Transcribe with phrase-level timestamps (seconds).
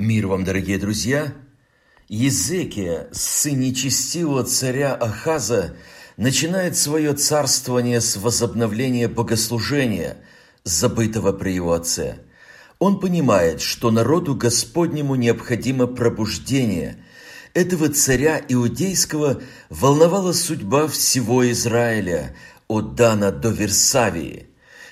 [0.00, 1.34] Мир вам, дорогие друзья!
[2.08, 5.76] Езекия, сын нечестивого царя Ахаза,
[6.16, 10.16] начинает свое царствование с возобновления богослужения,
[10.64, 12.20] забытого при его отце.
[12.78, 17.04] Он понимает, что народу Господнему необходимо пробуждение.
[17.52, 22.34] Этого царя иудейского волновала судьба всего Израиля,
[22.68, 24.49] от Дана до Версавии.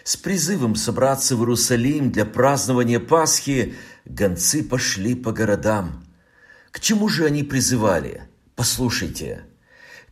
[0.09, 3.75] С призывом собраться в Иерусалим для празднования Пасхи
[4.07, 6.02] гонцы пошли по городам.
[6.71, 8.22] К чему же они призывали?
[8.57, 9.44] Послушайте.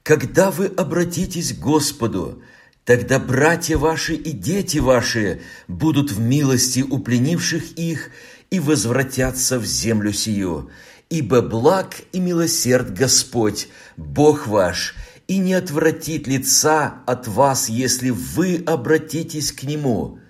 [0.02, 2.42] «Когда вы обратитесь к Господу,
[2.84, 8.10] тогда братья ваши и дети ваши будут в милости у пленивших их
[8.50, 10.68] и возвратятся в землю сию,
[11.08, 14.94] ибо благ и милосерд Господь, Бог ваш,
[15.26, 20.20] и не отвратит лица от вас, если вы обратитесь к Нему».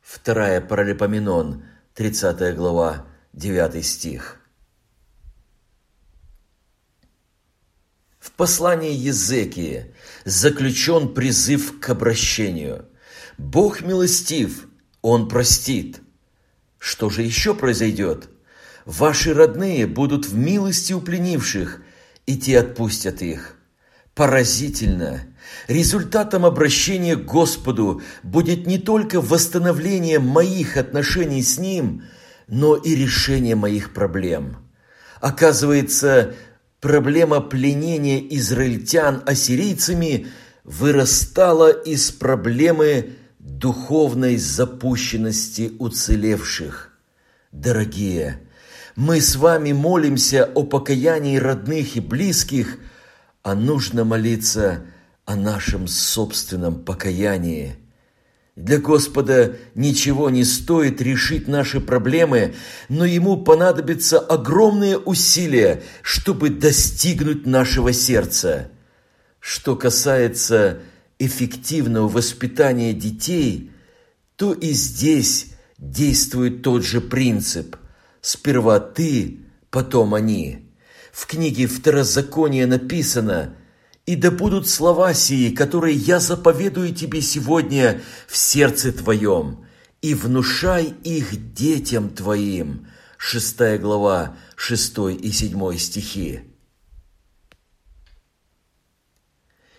[0.00, 1.62] Вторая Паралипоменон,
[1.94, 4.40] 30 глава, 9 стих.
[8.18, 12.86] В послании Езекии заключен призыв к обращению.
[13.38, 14.66] Бог милостив,
[15.00, 16.00] Он простит.
[16.78, 18.28] Что же еще произойдет?
[18.84, 21.82] Ваши родные будут в милости у пленивших,
[22.26, 23.59] и те отпустят их.
[24.20, 25.22] Поразительно!
[25.66, 32.02] Результатом обращения к Господу будет не только восстановление моих отношений с Ним,
[32.46, 34.58] но и решение моих проблем.
[35.22, 36.34] Оказывается,
[36.82, 40.26] проблема пленения израильтян ассирийцами
[40.64, 46.90] вырастала из проблемы духовной запущенности уцелевших.
[47.52, 48.42] Дорогие,
[48.96, 52.76] мы с вами молимся о покаянии родных и близких,
[53.42, 54.84] а нужно молиться
[55.24, 57.76] о нашем собственном покаянии.
[58.56, 62.54] Для Господа ничего не стоит решить наши проблемы,
[62.88, 68.70] но Ему понадобятся огромные усилия, чтобы достигнуть нашего сердца.
[69.38, 70.80] Что касается
[71.18, 73.70] эффективного воспитания детей,
[74.36, 77.76] то и здесь действует тот же принцип.
[78.20, 80.69] Сперва ты, потом они.
[81.12, 83.54] В книге Второзакония написано–
[84.10, 89.64] и да будут слова сии, которые я заповедую тебе сегодня в сердце твоем,
[90.02, 92.88] и внушай их детям твоим».
[93.22, 96.40] Шестая глава, шестой и седьмой стихи.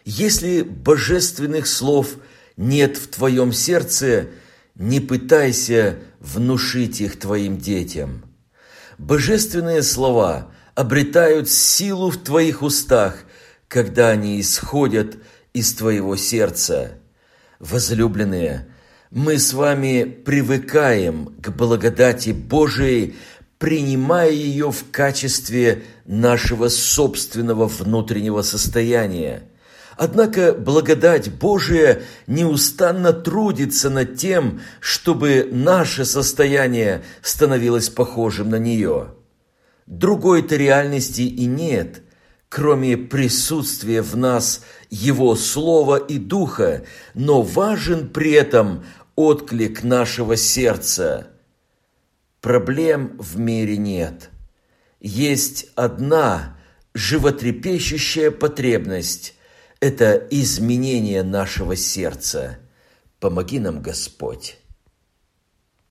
[0.06, 2.18] Если божественных слов
[2.56, 4.28] нет в твоем сердце,
[4.76, 8.24] не пытайся внушить их твоим детям.
[9.00, 13.16] Божественные слова обретают силу в твоих устах–
[13.72, 15.16] когда они исходят
[15.54, 16.98] из твоего сердца.
[17.60, 18.68] Возлюбленные,
[19.12, 23.16] мы с вами привыкаем к благодати Божией,
[23.60, 29.44] принимая ее в качестве нашего собственного внутреннего состояния.
[29.96, 39.14] Однако благодать Божия неустанно трудится над тем, чтобы наше состояние становилось похожим на нее.
[39.86, 42.04] Другой-то реальности и нет–
[42.52, 46.84] кроме присутствия в нас Его Слова и Духа,
[47.14, 48.84] но важен при этом
[49.16, 51.28] отклик нашего сердца.
[52.42, 54.32] Проблем в мире нет.
[55.00, 56.58] Есть одна
[56.94, 59.36] животрепещущая потребность–
[59.80, 62.60] это изменение нашего сердца.
[63.22, 64.58] Помоги нам, Господь.